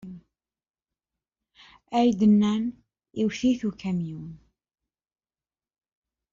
[1.99, 2.53] Aydi-nni
[3.21, 4.29] iwet-it ukamyun.